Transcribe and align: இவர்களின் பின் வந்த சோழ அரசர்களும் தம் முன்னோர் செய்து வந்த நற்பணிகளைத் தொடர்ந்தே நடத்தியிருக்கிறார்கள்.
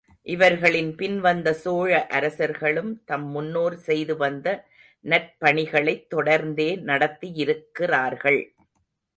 இவர்களின் 0.27 0.95
பின் 0.95 1.17
வந்த 1.19 1.49
சோழ 1.53 1.89
அரசர்களும் 2.09 2.89
தம் 3.03 3.27
முன்னோர் 3.27 3.77
செய்து 3.79 4.15
வந்த 4.15 4.47
நற்பணிகளைத் 5.05 6.07
தொடர்ந்தே 6.15 6.69
நடத்தியிருக்கிறார்கள். 6.85 8.41